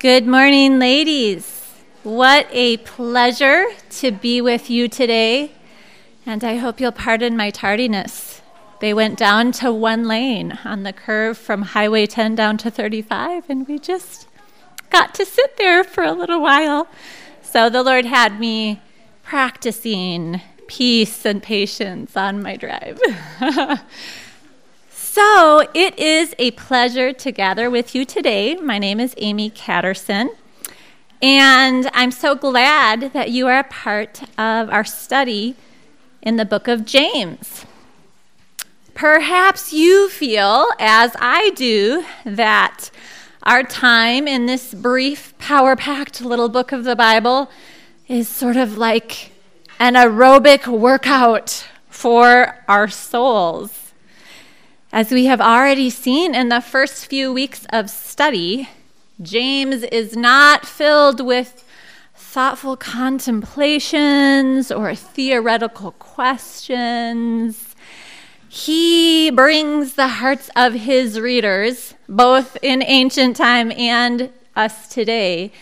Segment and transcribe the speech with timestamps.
[0.00, 1.74] Good morning, ladies.
[2.04, 3.66] What a pleasure
[3.98, 5.52] to be with you today.
[6.24, 8.40] And I hope you'll pardon my tardiness.
[8.80, 13.50] They went down to one lane on the curve from Highway 10 down to 35,
[13.50, 14.26] and we just
[14.88, 16.88] got to sit there for a little while.
[17.42, 18.80] So the Lord had me
[19.22, 22.98] practicing peace and patience on my drive.
[25.22, 28.54] So it is a pleasure to gather with you today.
[28.54, 30.30] My name is Amy Katterson,
[31.20, 35.56] and I'm so glad that you are a part of our study
[36.22, 37.66] in the book of James.
[38.94, 42.90] Perhaps you feel, as I do, that
[43.42, 47.50] our time in this brief, power packed little book of the Bible
[48.08, 49.32] is sort of like
[49.78, 53.89] an aerobic workout for our souls.
[54.92, 58.68] As we have already seen in the first few weeks of study,
[59.22, 61.64] James is not filled with
[62.16, 67.76] thoughtful contemplations or theoretical questions.
[68.48, 75.52] He brings the hearts of his readers, both in ancient time and us today,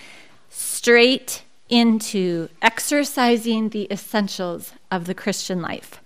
[0.49, 6.01] straight into exercising the essentials of the Christian life.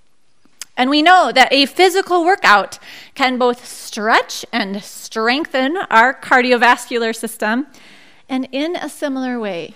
[0.76, 2.78] And we know that a physical workout
[3.14, 7.66] can both stretch and strengthen our cardiovascular system.
[8.28, 9.74] And in a similar way,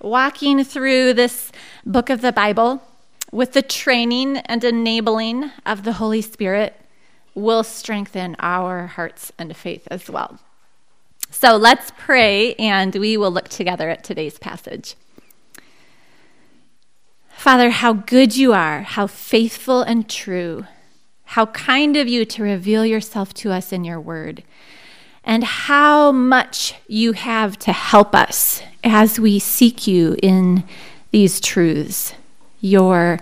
[0.00, 1.50] walking through this
[1.84, 2.82] book of the Bible
[3.32, 6.74] with the training and enabling of the Holy Spirit
[7.34, 10.38] will strengthen our hearts and faith as well.
[11.30, 14.94] So let's pray and we will look together at today's passage.
[17.38, 20.66] Father, how good you are, how faithful and true,
[21.24, 24.42] how kind of you to reveal yourself to us in your word,
[25.22, 30.64] and how much you have to help us as we seek you in
[31.12, 32.12] these truths
[32.60, 33.20] your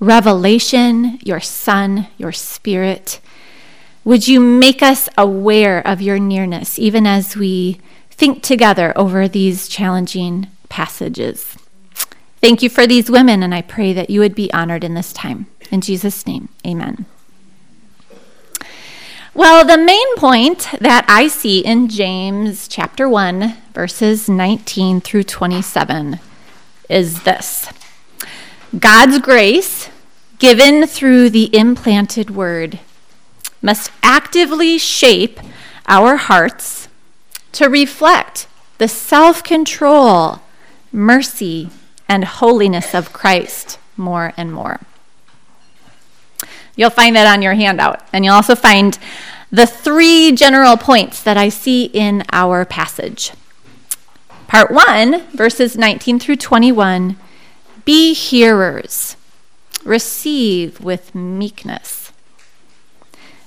[0.00, 3.20] revelation, your Son, your Spirit.
[4.02, 9.68] Would you make us aware of your nearness even as we think together over these
[9.68, 11.56] challenging passages?
[12.44, 15.14] Thank you for these women, and I pray that you would be honored in this
[15.14, 15.46] time.
[15.70, 17.06] In Jesus' name, amen.
[19.32, 26.20] Well, the main point that I see in James chapter 1, verses 19 through 27
[26.90, 27.70] is this
[28.78, 29.88] God's grace,
[30.38, 32.78] given through the implanted word,
[33.62, 35.40] must actively shape
[35.88, 36.88] our hearts
[37.52, 40.42] to reflect the self control,
[40.92, 41.70] mercy,
[42.08, 44.80] and holiness of Christ more and more.
[46.76, 48.02] You'll find that on your handout.
[48.12, 48.98] And you'll also find
[49.50, 53.32] the three general points that I see in our passage.
[54.48, 57.16] Part 1, verses 19 through 21
[57.84, 59.16] Be hearers,
[59.84, 62.12] receive with meekness.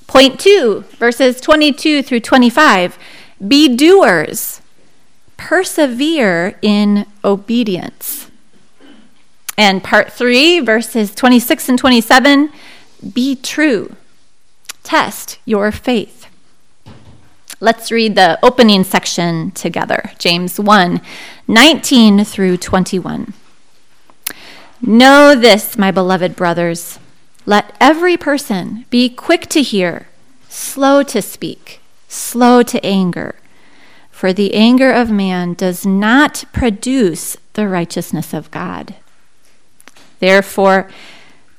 [0.07, 2.97] Point 2, verses 22 through 25
[3.45, 4.61] Be doers,
[5.35, 8.16] persevere in obedience.
[9.57, 12.51] And part three, verses 26 and 27
[13.13, 13.95] be true.
[14.83, 16.27] Test your faith.
[17.59, 21.01] Let's read the opening section together James 1
[21.47, 23.33] 19 through 21.
[24.79, 26.99] Know this, my beloved brothers.
[27.47, 30.07] Let every person be quick to hear,
[30.49, 33.35] slow to speak, slow to anger.
[34.11, 38.95] For the anger of man does not produce the righteousness of God.
[40.19, 40.89] Therefore,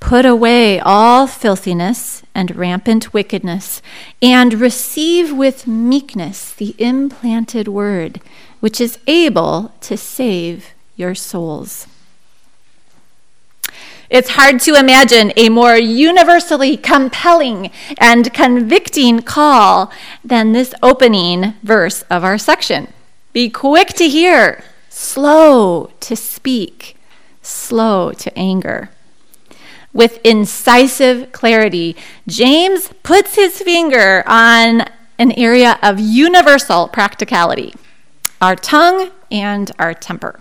[0.01, 3.83] put away all filthiness and rampant wickedness,
[4.23, 8.21] and receive with meekness the implanted word,
[8.61, 11.87] which is able to save your souls.
[14.11, 19.93] It's hard to imagine a more universally compelling and convicting call
[20.25, 22.89] than this opening verse of our section.
[23.35, 26.97] Be quick to hear, slow to speak,
[27.49, 28.91] slow to anger.
[29.93, 31.97] With incisive clarity,
[32.27, 34.85] James puts his finger on
[35.19, 37.75] an area of universal practicality
[38.41, 40.39] our tongue and our temper.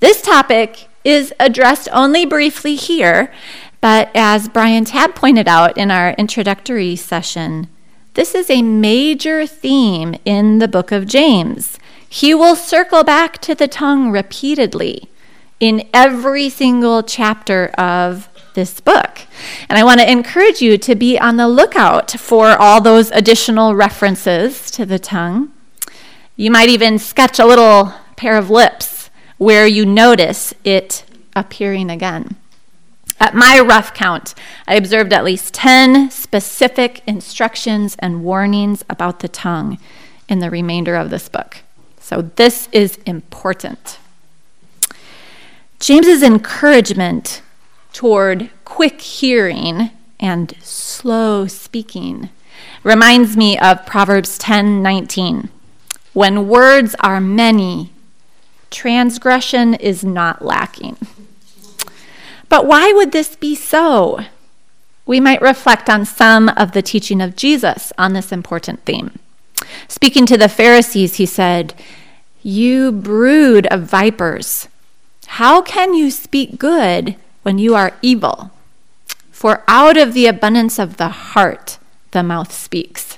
[0.00, 3.32] This topic is addressed only briefly here,
[3.80, 7.68] but as Brian Tabb pointed out in our introductory session,
[8.14, 11.78] this is a major theme in the book of James.
[12.08, 15.08] He will circle back to the tongue repeatedly
[15.62, 19.20] in every single chapter of this book.
[19.68, 23.76] And I want to encourage you to be on the lookout for all those additional
[23.76, 25.52] references to the tongue.
[26.34, 31.04] You might even sketch a little pair of lips where you notice it
[31.36, 32.34] appearing again.
[33.20, 34.34] At my rough count,
[34.66, 39.78] I observed at least 10 specific instructions and warnings about the tongue
[40.28, 41.58] in the remainder of this book.
[42.00, 43.98] So this is important.
[45.82, 47.42] James's encouragement
[47.92, 49.90] toward quick hearing
[50.20, 52.30] and slow speaking
[52.84, 55.48] reminds me of Proverbs 10:19.
[56.12, 57.90] When words are many,
[58.70, 60.98] transgression is not lacking.
[62.48, 64.20] But why would this be so?
[65.04, 69.18] We might reflect on some of the teaching of Jesus on this important theme.
[69.88, 71.74] Speaking to the Pharisees, he said,
[72.40, 74.68] You brood of vipers,
[75.36, 78.50] how can you speak good when you are evil?
[79.30, 81.78] For out of the abundance of the heart,
[82.10, 83.16] the mouth speaks.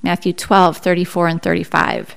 [0.00, 2.14] Matthew 12, 34 and 35.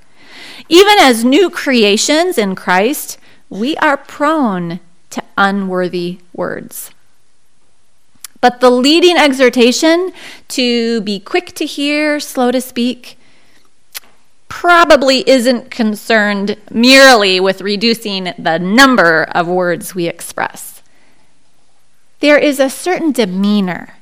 [0.70, 3.18] Even as new creations in Christ,
[3.50, 6.92] we are prone to unworthy words.
[8.40, 10.14] But the leading exhortation
[10.50, 13.18] to be quick to hear, slow to speak,
[14.54, 20.84] probably isn't concerned merely with reducing the number of words we express.
[22.20, 23.96] There is a certain demeanor,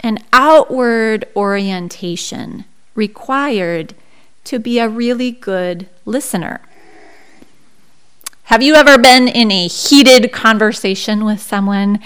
[0.00, 2.64] an outward orientation
[2.96, 3.94] required
[4.42, 6.60] to be a really good listener.
[8.46, 12.00] Have you ever been in a heated conversation with someone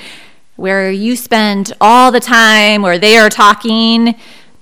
[0.57, 4.15] where you spend all the time where they are talking,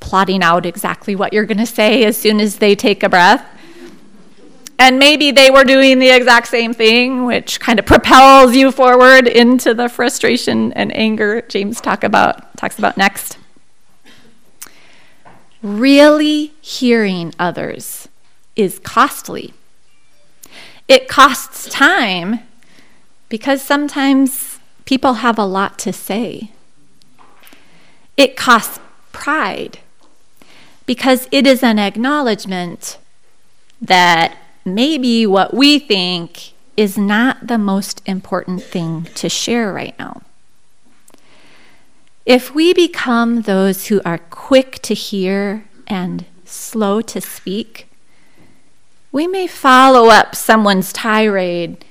[0.07, 3.45] plotting out exactly what you're going to say as soon as they take a breath?
[4.79, 9.27] And maybe they were doing the exact same thing, which kind of propels you forward
[9.27, 13.39] into the frustration and anger James talk about, talks about next.
[15.61, 18.09] Really hearing others
[18.55, 19.55] is costly.
[20.87, 22.41] It costs time
[23.29, 26.53] because sometimes people have a lot to say.
[28.17, 28.79] It costs
[29.11, 29.81] pride
[30.87, 32.99] because it is an acknowledgement
[33.81, 40.23] that maybe what we think is not the most important thing to share right now.
[42.25, 47.89] If we become those who are quick to hear and slow to speak,
[49.13, 51.85] we may follow up someone's tirade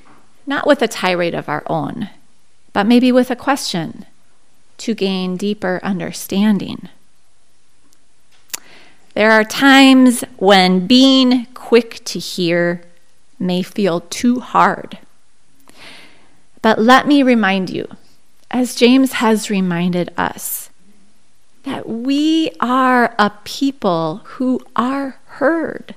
[0.48, 2.10] not with a tirade of our own,
[2.74, 4.06] but maybe with a question
[4.78, 6.90] to gain deeper understanding.
[9.16, 12.84] There are times when being quick to hear
[13.40, 15.00] may feel too hard.
[16.62, 17.88] But let me remind you,
[18.52, 20.70] as James has reminded us,
[21.64, 25.96] that we are a people who are heard.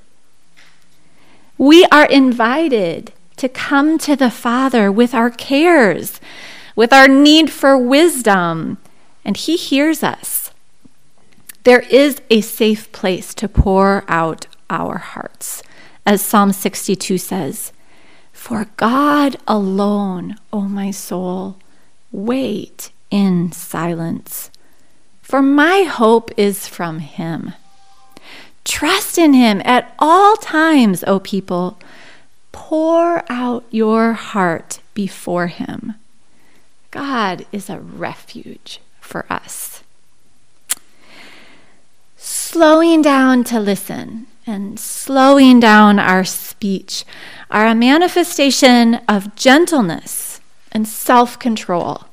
[1.56, 6.20] We are invited to come to the Father with our cares,
[6.76, 8.78] with our need for wisdom,
[9.24, 10.47] and He hears us.
[11.68, 15.62] There is a safe place to pour out our hearts,
[16.06, 17.74] as Psalm 62 says
[18.32, 21.58] For God alone, O my soul,
[22.10, 24.50] wait in silence,
[25.20, 27.52] for my hope is from Him.
[28.64, 31.78] Trust in him at all times, O people.
[32.50, 35.96] Pour out your heart before him.
[36.90, 39.82] God is a refuge for us.
[42.20, 47.04] Slowing down to listen and slowing down our speech
[47.48, 50.40] are a manifestation of gentleness
[50.72, 52.06] and self control.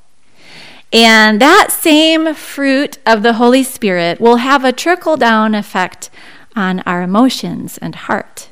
[0.93, 6.11] And that same fruit of the Holy Spirit will have a trickle down effect
[6.55, 8.49] on our emotions and heart.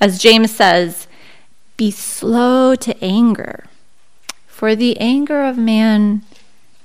[0.00, 1.06] As James says,
[1.76, 3.66] be slow to anger,
[4.48, 6.22] for the anger of man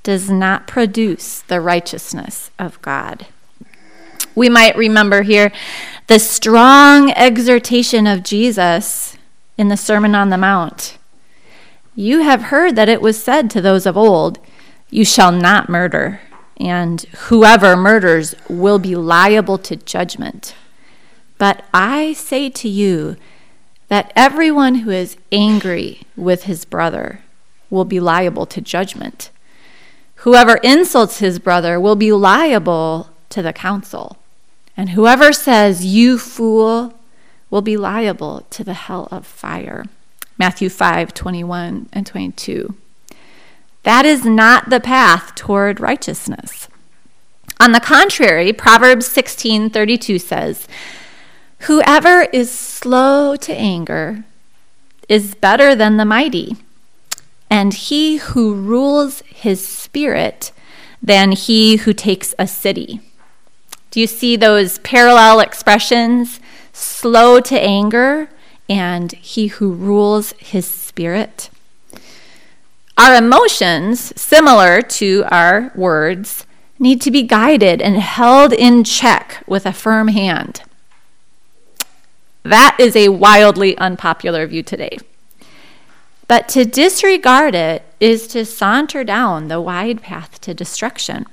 [0.03, 3.25] does not produce the righteousness of God.
[4.35, 5.51] We might remember here
[6.07, 9.17] the strong exhortation of Jesus
[9.57, 10.97] in the Sermon on the Mount.
[11.95, 14.39] You have heard that it was said to those of old,
[14.89, 16.21] You shall not murder
[16.57, 20.55] and whoever murders will be liable to judgment.
[21.37, 23.17] But I say to you
[23.87, 27.21] that everyone who is angry with his brother
[27.69, 29.29] will be liable to judgment.
[30.17, 34.17] Whoever insults his brother will be liable to the council.
[34.75, 36.93] And whoever says, You fool,
[37.49, 39.85] will be liable to the hell of fire.
[40.39, 42.75] Matthew 5 21 and 22.
[43.83, 46.67] That is not the path toward righteousness.
[47.59, 50.67] On the contrary, Proverbs 16:32 says,
[51.59, 54.23] "Whoever is slow to anger
[55.07, 56.57] is better than the mighty,
[57.49, 60.51] and he who rules his spirit
[61.01, 63.01] than he who takes a city.
[63.93, 66.39] Do you see those parallel expressions?
[66.71, 68.27] Slow to anger
[68.67, 71.51] and he who rules his spirit.
[72.97, 76.47] Our emotions, similar to our words,
[76.79, 80.63] need to be guided and held in check with a firm hand.
[82.41, 84.97] That is a wildly unpopular view today.
[86.27, 91.27] But to disregard it is to saunter down the wide path to destruction.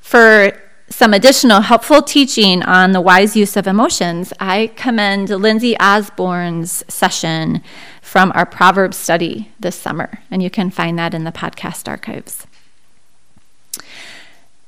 [0.00, 6.84] For some additional helpful teaching on the wise use of emotions, I commend Lindsay Osborne's
[6.88, 7.62] session
[8.02, 12.46] from our Proverbs study this summer, and you can find that in the podcast archives.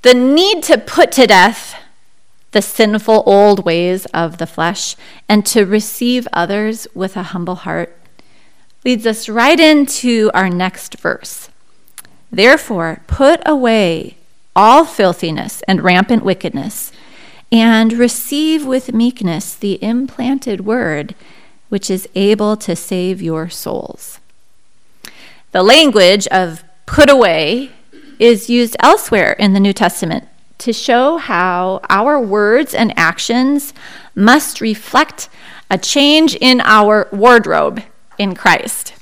[0.03, 1.77] The need to put to death
[2.53, 4.97] the sinful old ways of the flesh
[5.29, 7.97] and to receive others with a humble heart
[8.85, 11.51] leads us right into our next verse.
[12.31, 14.17] Therefore, put away
[14.55, 16.93] all filthiness and rampant wickedness,
[17.51, 21.15] and receive with meekness the implanted word,
[21.69, 24.19] which is able to save your souls.
[25.53, 27.71] The language of put away
[28.19, 30.29] is used elsewhere in the New Testament
[30.59, 33.75] to show how our words and actions
[34.15, 35.29] must reflect
[35.71, 37.83] a change in our wardrobe
[38.19, 38.95] in Christ.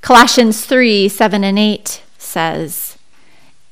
[0.00, 2.89] Colossians 3 7 and 8 says,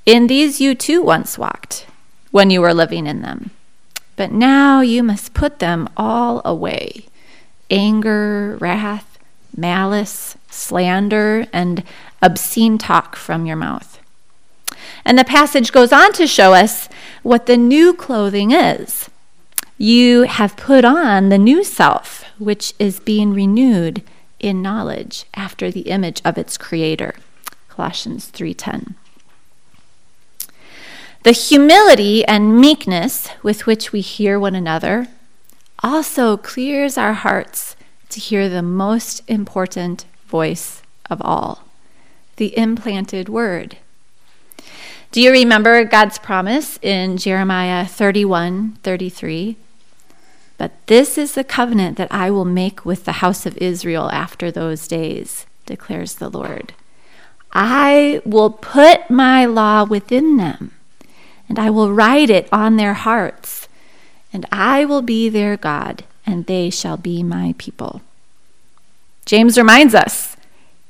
[0.08, 1.84] In these you too once walked
[2.30, 3.50] when you were living in them,
[4.16, 7.04] but now you must put them all away
[7.70, 9.18] anger, wrath,
[9.54, 11.84] malice, slander, and
[12.22, 14.00] obscene talk from your mouth.
[15.04, 16.88] And the passage goes on to show us
[17.22, 19.10] what the new clothing is.
[19.76, 24.02] You have put on the new self, which is being renewed
[24.40, 27.14] in knowledge after the image of its creator.
[27.68, 28.94] Colossians 3:10.
[31.28, 35.08] The humility and meekness with which we hear one another
[35.82, 37.76] also clears our hearts
[38.08, 40.80] to hear the most important voice
[41.10, 41.64] of all,
[42.36, 43.76] the implanted word.
[45.12, 49.56] Do you remember God's promise in Jeremiah 31 33?
[50.56, 54.50] But this is the covenant that I will make with the house of Israel after
[54.50, 56.72] those days, declares the Lord.
[57.52, 60.72] I will put my law within them,
[61.48, 63.68] and I will write it on their hearts,
[64.32, 68.02] and I will be their God, and they shall be my people.
[69.24, 70.36] James reminds us,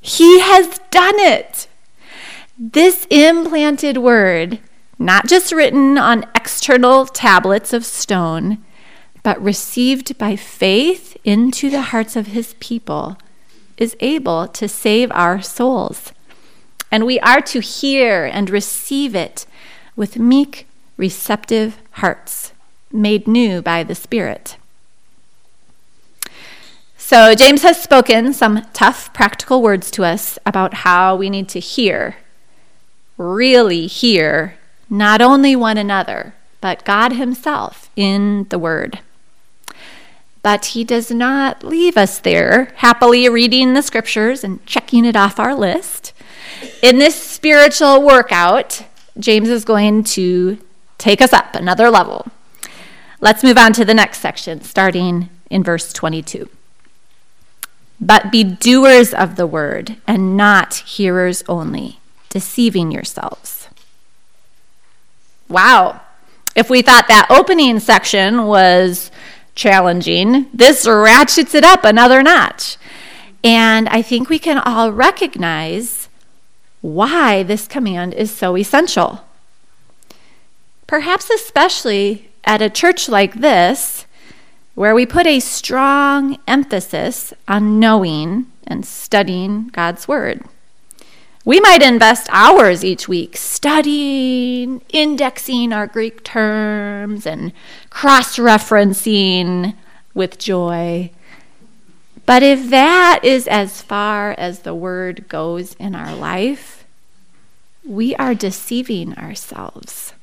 [0.01, 1.67] He has done it.
[2.57, 4.59] This implanted word,
[4.97, 8.57] not just written on external tablets of stone,
[9.23, 13.17] but received by faith into the hearts of his people,
[13.77, 16.11] is able to save our souls.
[16.91, 19.45] And we are to hear and receive it
[19.99, 20.65] with meek,
[20.95, 22.53] receptive hearts,
[22.89, 24.55] made new by the Spirit.
[26.97, 31.59] So, James has spoken some tough practical words to us about how we need to
[31.59, 32.15] hear,
[33.17, 34.57] really hear,
[34.89, 38.99] not only one another, but God Himself in the Word.
[40.41, 45.39] But he does not leave us there, happily reading the scriptures and checking it off
[45.39, 46.13] our list.
[46.81, 48.85] In this spiritual workout,
[49.19, 50.57] James is going to
[50.97, 52.27] take us up another level.
[53.21, 56.49] Let's move on to the next section, starting in verse 22.
[57.99, 61.99] But be doers of the word and not hearers only,
[62.29, 63.67] deceiving yourselves.
[65.49, 66.01] Wow.
[66.55, 69.11] If we thought that opening section was
[69.53, 72.77] challenging, this ratchets it up another notch.
[73.43, 75.98] And I think we can all recognize
[76.81, 79.21] why this command is so essential.
[80.87, 84.05] Perhaps especially at a church like this,
[84.75, 90.41] where we put a strong emphasis on knowing and studying God's Word.
[91.45, 97.51] We might invest hours each week studying, indexing our Greek terms, and
[97.89, 99.75] cross referencing
[100.13, 101.11] with joy.
[102.29, 106.85] But if that is as far as the word goes in our life,
[107.83, 110.13] we are deceiving ourselves.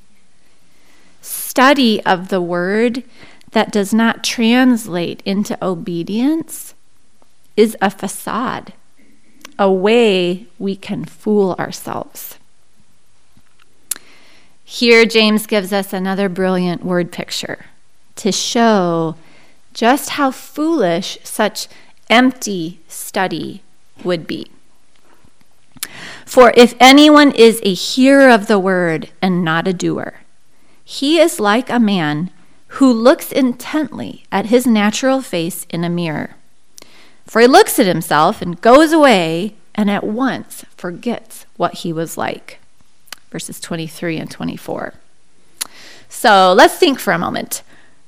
[1.21, 3.03] Study of the word
[3.51, 6.75] that does not translate into obedience
[7.57, 8.73] is a facade
[9.59, 12.39] a way we can fool ourselves.
[14.65, 17.67] Here, James gives us another brilliant word picture
[18.15, 19.17] to show
[19.75, 21.67] just how foolish such
[22.11, 23.63] empty study
[24.05, 24.51] would be.
[26.25, 30.21] For if anyone is a hearer of the word and not a doer,
[30.85, 32.31] he is like a man
[32.69, 36.37] who looks intently at his natural face in a mirror.
[37.25, 42.17] For he looks at himself and goes away and at once forgets what he was
[42.17, 42.59] like.
[43.31, 44.95] Verses 23 and 24.
[46.09, 47.63] So let's think for a moment.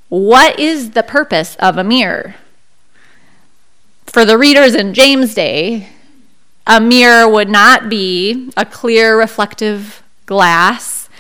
[0.09, 2.37] What is the purpose of a mirror?
[4.09, 5.91] For the readers in James' day,
[6.67, 11.11] a mirror would not be a clear reflective glass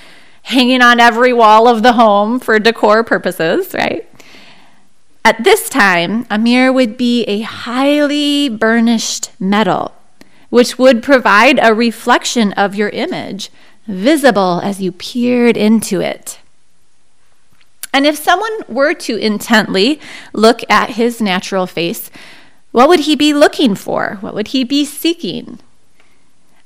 [0.44, 4.08] hanging on every wall of the home for decor purposes, right?
[5.22, 9.92] At this time, a mirror would be a highly burnished metal,
[10.48, 13.50] which would provide a reflection of your image,
[13.86, 16.38] visible as you peered into it.
[17.92, 20.00] And if someone were to intently
[20.32, 22.10] look at his natural face,
[22.78, 24.18] what would he be looking for?
[24.20, 25.58] What would he be seeking?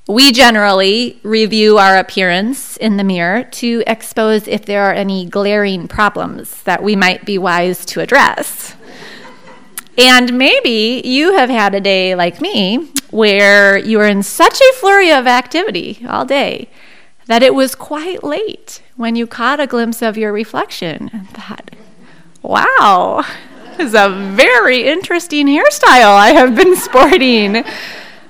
[0.07, 5.89] We generally review our appearance in the mirror to expose if there are any glaring
[5.89, 8.77] problems that we might be wise to address.
[9.97, 14.73] And maybe you have had a day like me where you were in such a
[14.75, 16.69] flurry of activity all day
[17.25, 21.71] that it was quite late when you caught a glimpse of your reflection and thought,
[22.43, 23.25] wow,
[23.79, 27.57] is a very interesting hairstyle I have been sporting.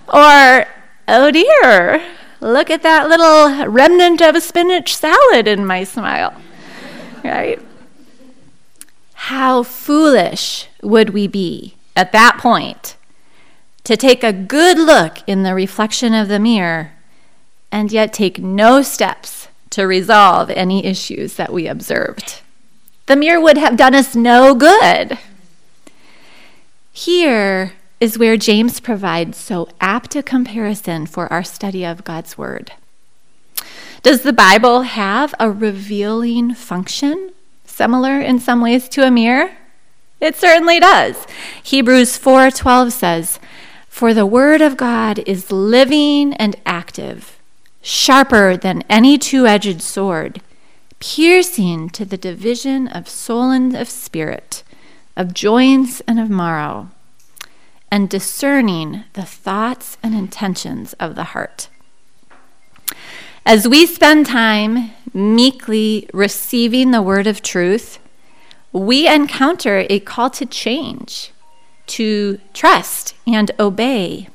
[0.09, 0.67] Or,
[1.09, 2.05] oh dear,
[2.41, 6.35] look at that little remnant of a spinach salad in my smile.
[7.25, 7.61] Right?
[9.15, 12.97] How foolish would we be at that point
[13.85, 16.93] to take a good look in the reflection of the mirror
[17.71, 22.41] and yet take no steps to resolve any issues that we observed.
[23.07, 25.19] The mirror would have done us no good.
[26.93, 32.73] Here is where James provides so apt a comparison for our study of God's Word.
[34.03, 37.33] Does the Bible have a revealing function,
[37.65, 39.53] similar in some ways to a mirror?
[40.21, 41.27] It certainly does.
[41.63, 43.39] Hebrews 4:12 says,
[43.89, 47.39] "For the word of God is living and active,
[47.81, 50.43] sharper than any two edged sword,
[51.01, 54.63] piercing to the division of soul and of spirit,
[55.17, 56.91] of joints and of marrow,
[57.91, 61.69] and discerning the thoughts and intentions of the heart.
[63.45, 67.99] As we spend time meekly receiving the word of truth,
[68.73, 71.33] we encounter a call to change,
[71.87, 74.29] to trust and obey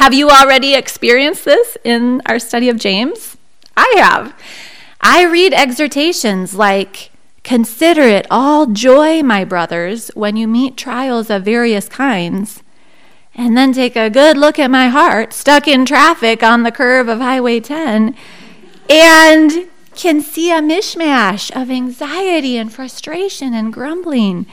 [0.00, 3.36] have you already experienced this in our study of James?
[3.76, 4.34] I have.
[5.02, 7.09] I read exhortations like,
[7.50, 12.62] Consider it all joy, my brothers, when you meet trials of various kinds,
[13.34, 17.08] and then take a good look at my heart, stuck in traffic on the curve
[17.08, 18.14] of Highway 10,
[18.88, 24.46] and can see a mishmash of anxiety and frustration and grumbling.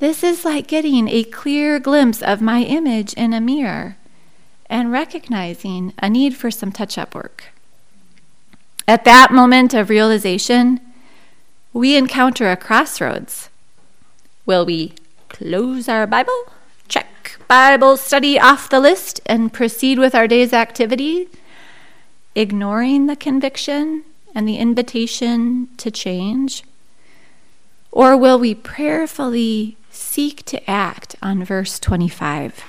[0.00, 3.96] This is like getting a clear glimpse of my image in a mirror
[4.68, 7.44] and recognizing a need for some touch up work.
[8.88, 10.80] At that moment of realization,
[11.76, 13.50] we encounter a crossroads.
[14.44, 14.94] Will we
[15.28, 16.52] close our Bible,
[16.88, 21.28] check Bible study off the list, and proceed with our day's activity,
[22.34, 26.62] ignoring the conviction and the invitation to change?
[27.92, 32.64] Or will we prayerfully seek to act on verse 25?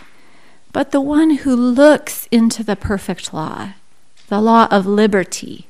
[0.77, 3.69] but the one who looks into the perfect law,
[4.27, 5.65] the law of liberty,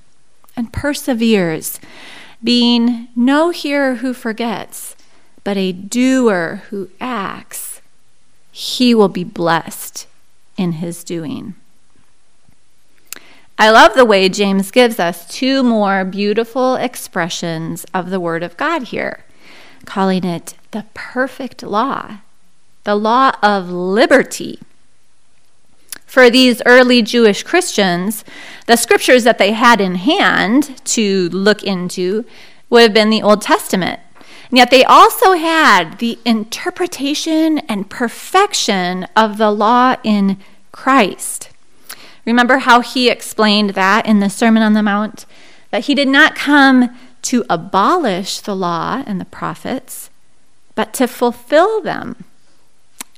[0.54, 1.80] and perseveres,
[2.44, 4.96] being no hearer who forgets,
[5.44, 7.82] but a doer who acts,
[8.52, 10.08] he will be blessed
[10.58, 11.56] in his doing.
[13.60, 18.56] I love the way James gives us two more beautiful expressions of the Word of
[18.56, 19.24] God here,
[19.86, 22.18] calling it the perfect law,
[22.84, 24.60] the law of liberty
[26.08, 28.24] for these early Jewish Christians,
[28.66, 32.26] the scriptures that they had in hand to look into
[32.70, 34.00] would have been the Old Testament.
[34.50, 40.38] And yet they also had the interpretation and perfection of the law in
[40.72, 41.50] Christ.
[42.26, 45.26] Remember how he explained that in the Sermon on the Mount?
[45.72, 50.10] That he did not come to abolish the law and the prophets,
[50.76, 52.24] but to fulfill them.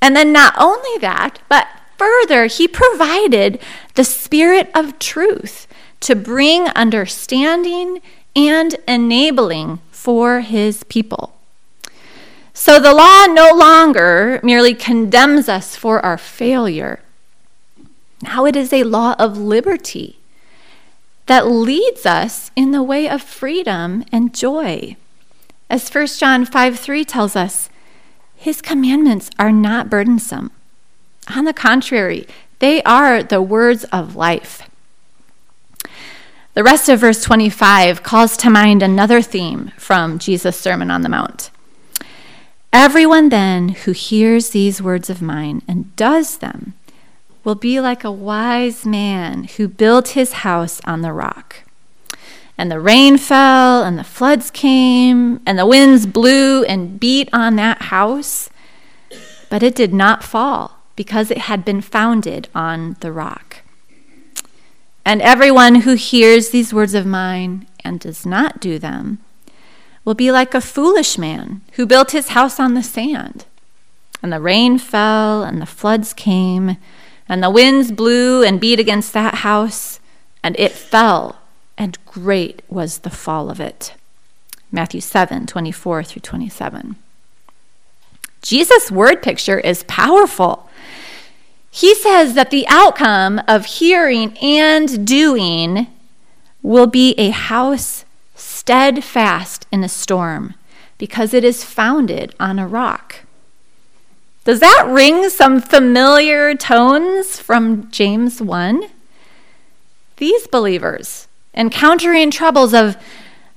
[0.02, 1.68] And then not only that, but
[2.00, 3.60] further, he provided
[3.94, 5.68] the Spirit of truth
[6.00, 8.02] to bring understanding
[8.36, 11.36] and enabling for his people.
[12.54, 17.00] So the law no longer merely condemns us for our failure.
[18.22, 20.20] Now it is a law of liberty
[21.28, 24.96] that leads us in the way of freedom and joy.
[25.70, 27.70] As 1 John 5 3 tells us,
[28.36, 30.52] his commandments are not burdensome.
[31.36, 32.28] On the contrary,
[32.60, 34.70] they are the words of life.
[36.56, 41.10] The rest of verse 25 calls to mind another theme from Jesus' Sermon on the
[41.10, 41.52] Mount.
[42.74, 46.74] Everyone then who hears these words of mine and does them
[47.44, 51.64] will be like a wise man who built his house on the rock.
[52.58, 57.56] And the rain fell, and the floods came, and the winds blew and beat on
[57.56, 58.50] that house,
[59.50, 63.62] but it did not fall because it had been founded on the rock.
[65.06, 69.20] And everyone who hears these words of mine and does not do them
[70.04, 73.46] will be like a foolish man who built his house on the sand.
[74.22, 76.76] And the rain fell, and the floods came,
[77.30, 80.02] and the winds blew and beat against that house,
[80.44, 81.40] and it fell,
[81.78, 83.94] and great was the fall of it.
[84.70, 86.98] Matthew 7 24 through 27.
[88.42, 90.69] Jesus' word picture is powerful.
[91.72, 95.88] He says that the outcome of hearing and doing
[96.62, 98.06] will be a house
[98.36, 100.56] steadfast in a storm
[100.98, 103.22] because it is founded on a rock.
[104.46, 108.84] Does that ring some familiar tones from James 1?
[110.18, 112.98] These believers, encountering troubles of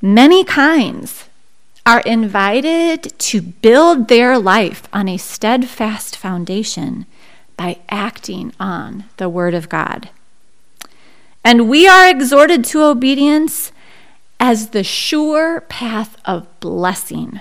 [0.01, 1.29] many kinds,
[1.85, 7.07] are invited to build their life on a steadfast foundation
[7.57, 10.11] by acting on the Word of God.
[11.45, 13.73] And we are exhorted to obedience
[14.39, 17.41] as the sure path of blessing.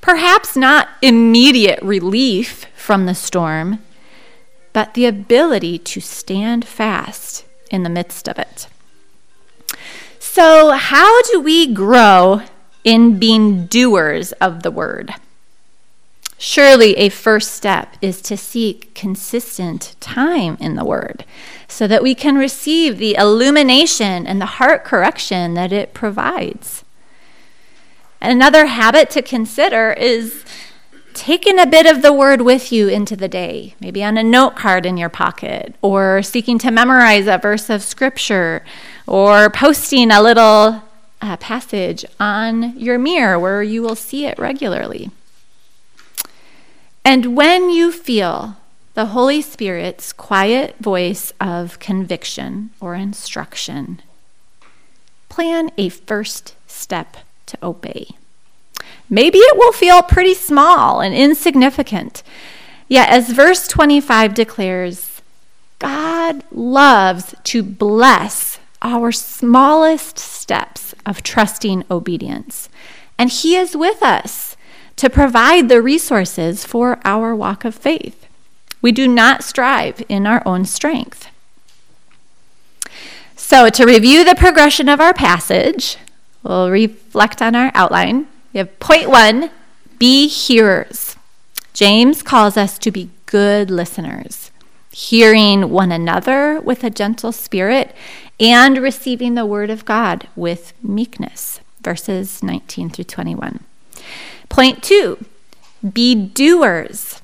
[0.00, 3.78] Perhaps not immediate relief from the storm,
[4.72, 8.66] but the ability to stand fast in the midst of it.
[10.18, 12.42] So, how do we grow
[12.84, 15.14] in being doers of the word?
[16.44, 21.24] Surely, a first step is to seek consistent time in the Word
[21.68, 26.82] so that we can receive the illumination and the heart correction that it provides.
[28.20, 30.44] Another habit to consider is
[31.14, 34.56] taking a bit of the word with you into the day, maybe on a note
[34.56, 38.64] card in your pocket, or seeking to memorize a verse of scripture,
[39.06, 40.82] or posting a little
[41.20, 45.12] uh, passage on your mirror where you will see it regularly.
[47.04, 48.56] And when you feel
[48.94, 54.02] the Holy Spirit's quiet voice of conviction or instruction,
[55.28, 58.16] plan a first step to obey.
[59.08, 62.22] Maybe it will feel pretty small and insignificant.
[62.88, 65.22] Yet, as verse 25 declares,
[65.78, 72.68] God loves to bless our smallest steps of trusting obedience.
[73.18, 74.51] And He is with us
[74.96, 78.26] to provide the resources for our walk of faith.
[78.80, 81.28] We do not strive in our own strength.
[83.36, 85.98] So, to review the progression of our passage,
[86.42, 88.26] We'll reflect on our outline.
[88.52, 89.50] We have point one
[89.98, 91.16] be hearers.
[91.72, 94.50] James calls us to be good listeners,
[94.90, 97.94] hearing one another with a gentle spirit
[98.40, 101.60] and receiving the word of God with meekness.
[101.80, 103.60] Verses 19 through 21.
[104.52, 105.24] Point two
[105.82, 107.20] be doers.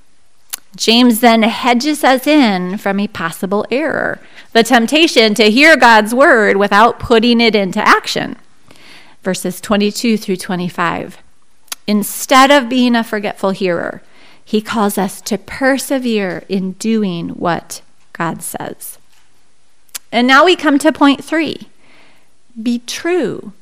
[0.75, 4.19] James then hedges us in from a possible error
[4.53, 8.37] the temptation to hear God's word without putting it into action
[9.23, 11.19] verses 22 through 25.
[11.87, 14.03] Instead of being a forgetful hearer,
[14.43, 17.83] he calls us to persevere in doing what
[18.15, 18.99] God says.
[20.11, 21.69] And now we come to point three
[22.61, 23.53] be true,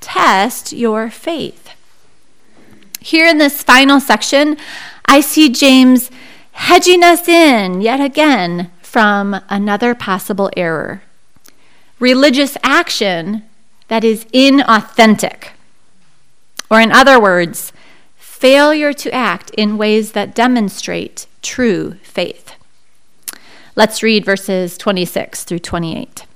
[0.00, 1.70] test your faith.
[3.00, 4.56] Here in this final section,
[5.06, 6.10] I see James
[6.52, 11.02] hedging us in yet again from another possible error.
[12.00, 13.42] Religious action
[13.88, 15.48] that is inauthentic.
[16.70, 17.72] Or, in other words,
[18.16, 22.54] failure to act in ways that demonstrate true faith.
[23.74, 26.26] Let's read verses 26 through 28.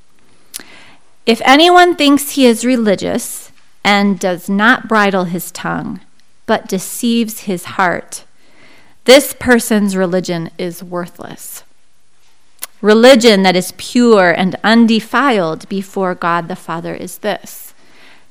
[1.27, 3.53] If anyone thinks he is religious
[3.85, 6.01] and does not bridle his tongue,
[6.47, 8.25] but deceives his heart,
[9.05, 11.65] this person's religion is worthless.
[12.81, 17.75] Religion that is pure and undefiled before God the Father is this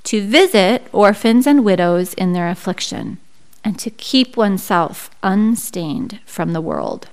[0.03, 3.17] to visit orphans and widows in their affliction,
[3.63, 7.07] and to keep oneself unstained from the world.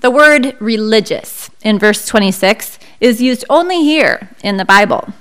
[0.00, 5.14] The word religious in verse 26 is used only here in the Bible.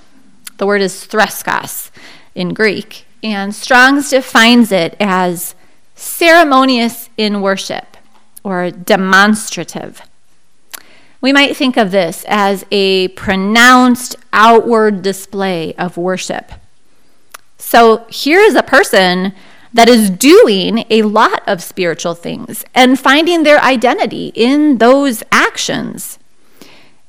[0.57, 1.89] The word is threskos
[2.35, 5.55] in Greek, and Strong's defines it as
[5.95, 7.97] ceremonious in worship
[8.43, 10.01] or demonstrative.
[11.21, 16.51] We might think of this as a pronounced outward display of worship.
[17.57, 19.33] So here is a person
[19.73, 26.19] that is doing a lot of spiritual things and finding their identity in those actions.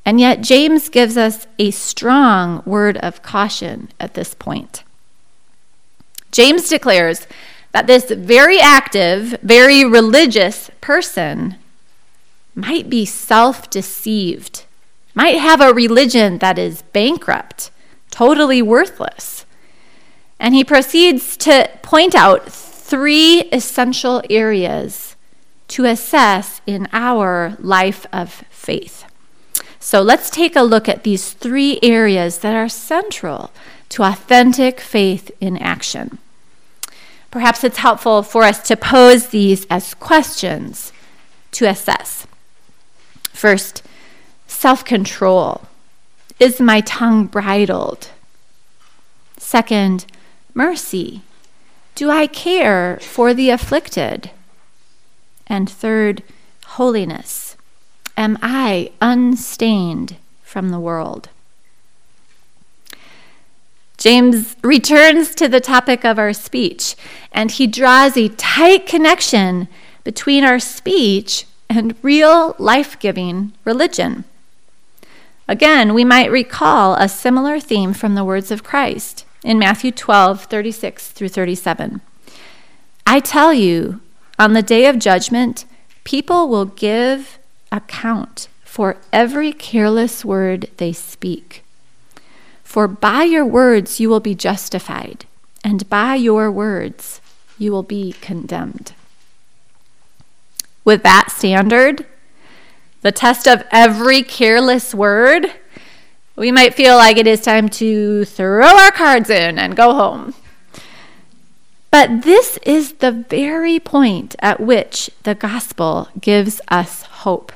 [0.07, 4.85] And yet, James gives us a strong word of caution at this point.
[6.35, 7.29] James declares
[7.71, 11.55] that this very active, very religious person
[12.57, 14.65] might be self deceived,
[15.15, 17.71] might have a religion that is bankrupt,
[18.11, 19.47] totally worthless.
[20.41, 25.15] And he proceeds to point out three essential areas
[25.69, 29.05] to assess in our life of faith.
[29.79, 33.53] So let's take a look at these three areas that are central
[33.95, 36.19] to authentic faith in action.
[37.31, 40.93] Perhaps it's helpful for us to pose these as questions
[41.53, 42.27] to assess.
[43.33, 43.85] First,
[44.49, 45.63] self control.
[46.41, 48.11] Is my tongue bridled?
[49.37, 50.07] Second,
[50.55, 51.23] mercy.
[51.95, 54.33] Do I care for the afflicted?
[55.47, 56.25] And third,
[56.79, 57.57] holiness.
[58.17, 61.29] Am I unstained from the world?
[63.97, 66.97] James returns to the topic of our speech,
[67.33, 69.69] and he draws a tight connection
[70.03, 74.25] between our speech and real life giving religion.
[75.49, 80.45] Again, we might recall a similar theme from the words of Christ in Matthew 12,
[80.45, 82.01] 36 through 37.
[83.07, 84.01] I tell you,
[84.39, 85.67] on the day of judgment,
[86.05, 87.39] people will give
[87.71, 91.64] account for every careless word they speak.
[92.75, 95.27] For by your words you will be justified,
[95.63, 97.21] and by your words
[97.57, 98.95] you will be condemned.
[100.85, 102.05] With that standard,
[103.03, 105.53] the test of every careless word,
[106.35, 110.35] we might feel like it is time to throw our cards in and go home.
[111.93, 117.53] But this is the very point at which the gospel gives us hope.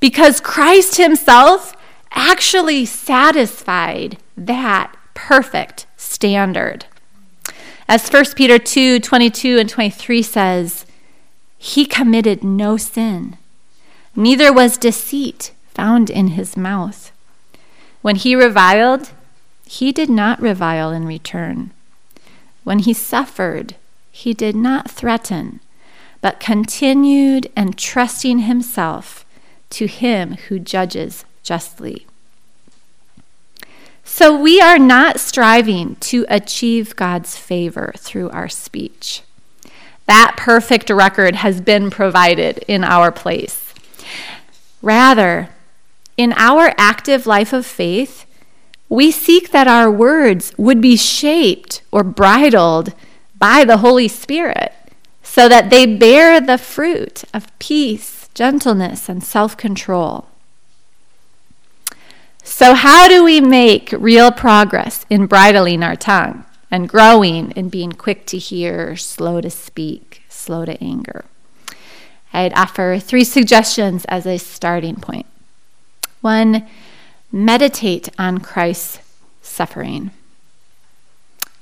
[0.00, 1.76] Because Christ Himself
[2.14, 6.86] actually satisfied that perfect standard.
[7.86, 10.86] As 1 Peter 2 22 and 23 says,
[11.58, 13.36] He committed no sin,
[14.16, 17.12] neither was deceit found in his mouth.
[18.00, 19.10] When he reviled,
[19.66, 21.72] he did not revile in return.
[22.62, 23.74] When he suffered,
[24.10, 25.60] he did not threaten,
[26.20, 29.26] but continued entrusting himself
[29.70, 32.06] to him who judges justly.
[34.04, 39.22] So we are not striving to achieve God's favor through our speech.
[40.06, 43.72] That perfect record has been provided in our place.
[44.82, 45.48] Rather,
[46.16, 48.26] in our active life of faith,
[48.88, 52.92] we seek that our words would be shaped or bridled
[53.38, 54.72] by the Holy Spirit
[55.22, 60.28] so that they bear the fruit of peace, gentleness, and self control.
[62.46, 67.92] So, how do we make real progress in bridling our tongue and growing in being
[67.92, 71.24] quick to hear, slow to speak, slow to anger?
[72.34, 75.24] I'd offer three suggestions as a starting point.
[76.20, 76.68] One,
[77.32, 78.98] meditate on Christ's
[79.40, 80.10] suffering.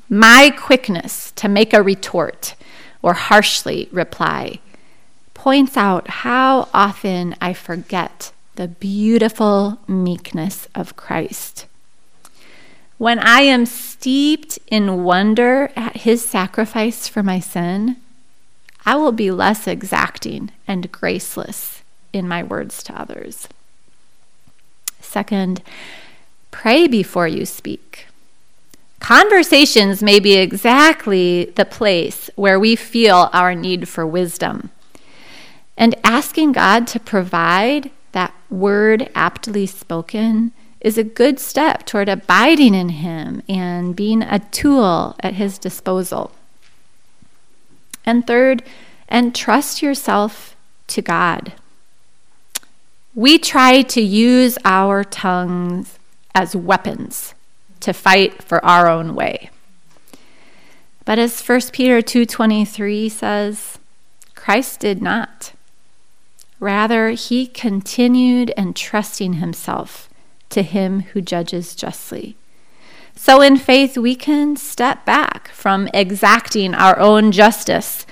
[0.09, 2.57] My quickness to make a retort
[3.03, 4.59] or harshly reply
[5.33, 11.67] points out how often I forget the beautiful meekness of Christ.
[12.99, 17.97] When I am steeped in wonder at his sacrifice for my sin,
[18.85, 23.49] I will be less exacting and graceless in my words to others.
[25.01, 25.63] Second,
[26.51, 28.07] pray before you speak.
[29.01, 34.71] Conversations may be exactly the place where we feel our need for wisdom.
[35.77, 42.75] And asking God to provide that word aptly spoken is a good step toward abiding
[42.75, 46.33] in Him and being a tool at His disposal.
[48.05, 48.63] And third,
[49.11, 50.57] entrust yourself
[50.89, 51.53] to God.
[53.15, 55.99] We try to use our tongues
[56.35, 57.35] as weapons
[57.81, 59.51] to fight for our own way.
[61.05, 63.79] But as 1 Peter 2:23 says,
[64.35, 65.53] Christ did not.
[66.63, 70.09] Rather, he continued entrusting himself
[70.49, 72.37] to him who judges justly.
[73.17, 78.07] So, in faith, we can step back from exacting our own justice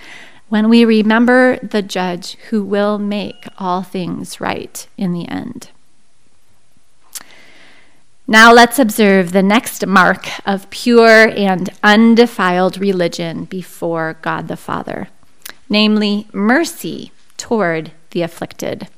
[0.48, 5.70] when we remember the judge who will make all things right in the end.
[8.26, 15.06] Now let's observe the next mark of pure and undefiled religion before God the Father,
[15.68, 18.88] namely mercy toward the afflicted.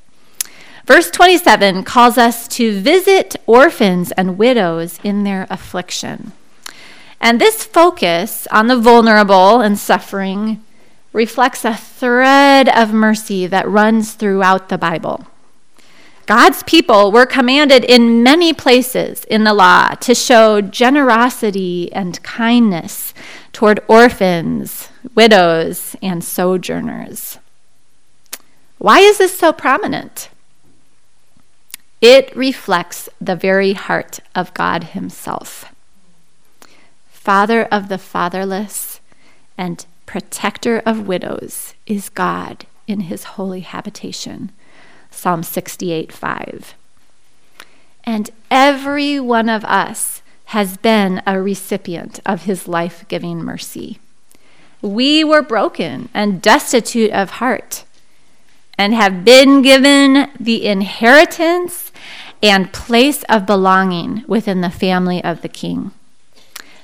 [0.85, 6.33] Verse 27 calls us to visit orphans and widows in their affliction.
[7.21, 10.61] And this focus on the vulnerable and suffering
[11.13, 15.25] reflects a thread of mercy that runs throughout the Bible.
[16.25, 23.13] God's people were commanded in many places in the law to show generosity and kindness
[23.51, 27.39] toward orphans, widows, and sojourners.
[28.83, 30.27] Why is this so prominent?
[32.01, 35.73] It reflects the very heart of God Himself.
[37.07, 38.99] Father of the fatherless
[39.57, 44.51] and protector of widows is God in His holy habitation.
[45.09, 46.75] Psalm 68 5.
[48.03, 53.99] And every one of us has been a recipient of His life giving mercy.
[54.81, 57.85] We were broken and destitute of heart
[58.77, 61.91] and have been given the inheritance
[62.41, 65.91] and place of belonging within the family of the king.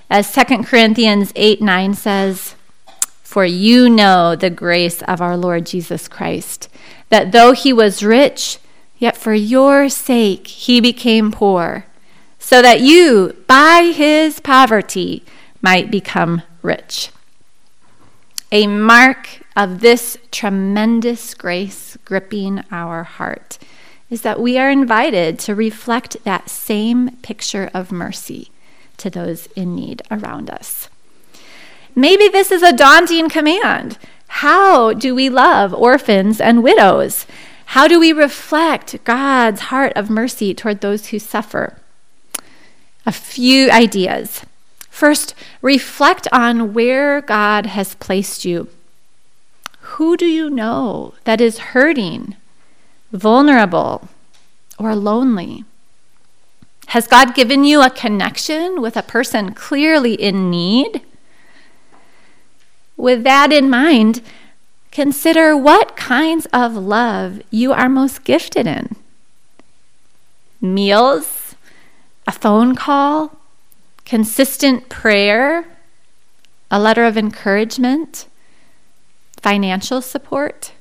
[0.09, 2.55] As 2 Corinthians 8 9 says,
[3.21, 6.69] For you know the grace of our Lord Jesus Christ,
[7.09, 8.59] that though he was rich,
[8.97, 11.85] yet for your sake he became poor,
[12.39, 15.23] so that you, by his poverty,
[15.61, 17.11] might become rich.
[18.51, 23.57] A mark of this tremendous grace gripping our heart
[24.09, 28.49] is that we are invited to reflect that same picture of mercy
[28.97, 30.89] to those in need around us.
[31.95, 33.97] Maybe this is a daunting command.
[34.27, 37.25] How do we love orphans and widows?
[37.65, 41.77] How do we reflect God's heart of mercy toward those who suffer?
[43.05, 44.45] A few ideas.
[44.89, 48.69] First, reflect on where God has placed you.
[49.99, 52.37] Who do you know that is hurting
[53.11, 54.07] vulnerable,
[54.77, 55.65] or lonely?
[56.87, 61.01] Has God given you a connection with a person clearly in need?
[62.95, 64.21] With that in mind,
[64.89, 68.95] consider what kinds of love you are most gifted in.
[70.61, 71.55] Meals,
[72.25, 73.37] a phone call,
[74.05, 75.65] consistent prayer,
[76.71, 78.28] a letter of encouragement,
[79.41, 80.73] financial support.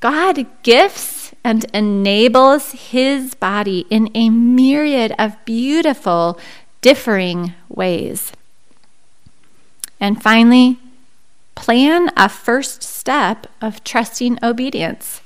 [0.00, 6.38] God gifts and enables his body in a myriad of beautiful,
[6.82, 8.32] differing ways.
[10.00, 10.78] And finally,
[11.54, 15.20] plan a first step of trusting obedience.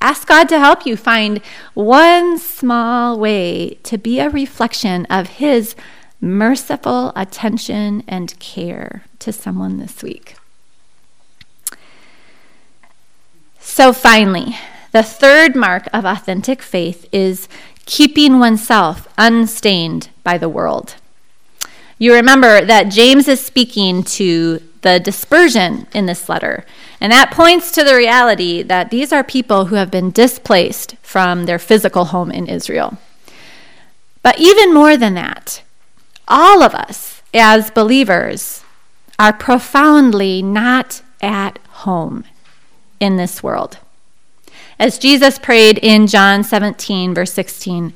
[0.00, 1.40] Ask God to help you find
[1.74, 5.76] one small way to be a reflection of His
[6.20, 10.36] merciful attention and care to someone this week.
[13.70, 14.56] So, finally,
[14.90, 17.48] the third mark of authentic faith is
[17.84, 20.96] keeping oneself unstained by the world.
[21.98, 26.64] You remember that James is speaking to the dispersion in this letter,
[27.00, 31.44] and that points to the reality that these are people who have been displaced from
[31.44, 32.98] their physical home in Israel.
[34.22, 35.62] But even more than that,
[36.26, 38.64] all of us as believers
[39.18, 42.24] are profoundly not at home
[43.00, 43.78] in this world.
[44.78, 47.92] As Jesus prayed in John 17, verse 16,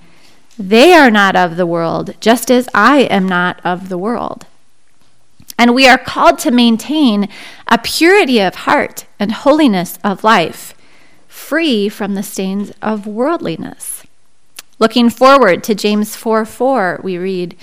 [0.58, 4.46] they are not of the world, just as I am not of the world.
[5.58, 7.28] And we are called to maintain
[7.68, 10.74] a purity of heart and holiness of life,
[11.28, 14.02] free from the stains of worldliness.
[14.78, 17.56] Looking forward to James 4 4, we read,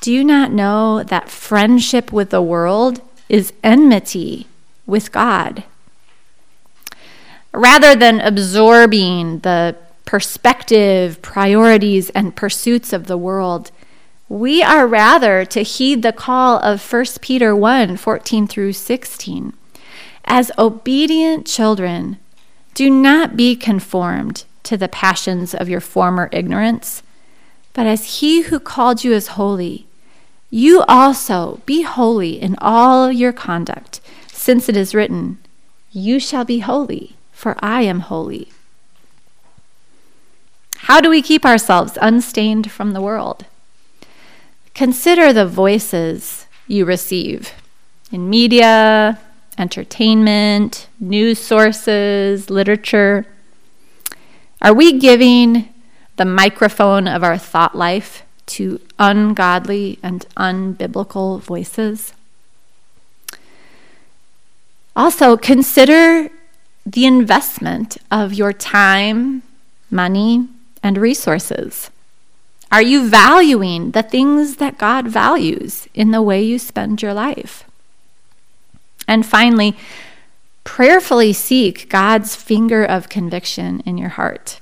[0.00, 4.46] Do you not know that friendship with the world is enmity
[4.86, 5.64] with God?
[7.56, 13.70] Rather than absorbing the perspective, priorities, and pursuits of the world,
[14.28, 19.54] we are rather to heed the call of 1 Peter 1 14 through 16.
[20.26, 22.18] As obedient children,
[22.74, 27.02] do not be conformed to the passions of your former ignorance,
[27.72, 29.86] but as he who called you is holy,
[30.50, 34.00] you also be holy in all your conduct,
[34.30, 35.38] since it is written,
[35.90, 38.48] You shall be holy, for I am holy.
[40.78, 43.44] How do we keep ourselves unstained from the world?
[44.74, 47.52] Consider the voices you receive
[48.10, 49.20] in media,
[49.58, 53.26] entertainment, news sources, literature.
[54.62, 55.68] Are we giving
[56.16, 62.14] the microphone of our thought life to ungodly and unbiblical voices?
[64.96, 66.30] Also, consider
[66.86, 69.42] the investment of your time,
[69.90, 70.48] money,
[70.82, 71.90] and resources.
[72.70, 77.64] Are you valuing the things that God values in the way you spend your life?
[79.08, 79.76] And finally,
[80.64, 84.60] prayerfully seek God's finger of conviction in your heart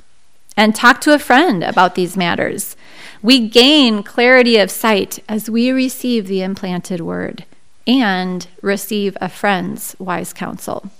[0.56, 2.76] and talk to a friend about these matters.
[3.22, 7.44] We gain clarity of sight as we receive the implanted word
[7.86, 10.90] and receive a friend's wise counsel.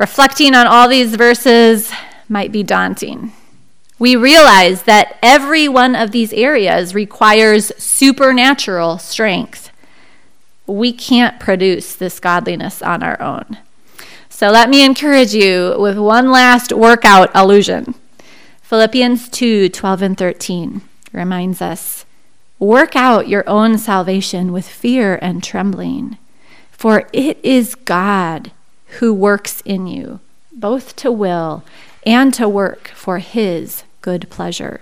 [0.00, 1.92] Reflecting on all these verses
[2.26, 3.34] might be daunting.
[3.98, 9.70] We realize that every one of these areas requires supernatural strength.
[10.66, 13.58] We can't produce this godliness on our own.
[14.30, 17.94] So let me encourage you with one last workout allusion.
[18.62, 20.80] Philippians 2 12 and 13
[21.12, 22.06] reminds us
[22.58, 26.16] work out your own salvation with fear and trembling,
[26.70, 28.50] for it is God
[28.98, 30.20] who works in you,
[30.52, 31.62] both to will
[32.04, 34.80] and to work for his good pleasure.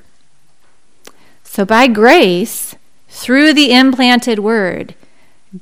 [1.45, 2.75] So, by grace,
[3.09, 4.95] through the implanted word,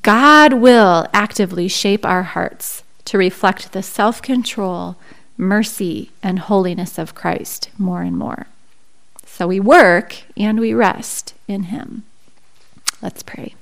[0.03, 4.97] God will actively shape our hearts to reflect the self control,
[5.37, 8.47] mercy, and holiness of Christ more and more.
[9.25, 12.05] So we work and we rest in Him.
[13.03, 13.56] Let's pray.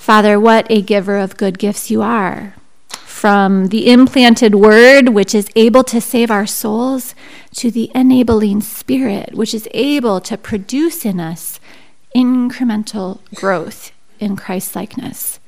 [0.00, 2.54] Father, what a giver of good gifts you are.
[2.88, 7.14] From the implanted word, which is able to save our souls,
[7.56, 11.60] to the enabling spirit, which is able to produce in us
[12.16, 15.38] incremental growth in Christ likeness.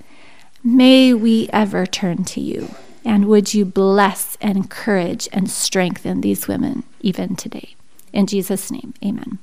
[0.63, 2.75] May we ever turn to you.
[3.07, 7.75] And would you bless and encourage and strengthen these women even today?
[8.13, 9.39] In Jesus' name, amen.